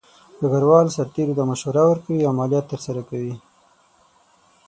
[0.39, 3.35] ډګروال د سرتیرو ته مشوره ورکوي او عملیات ترسره کوي.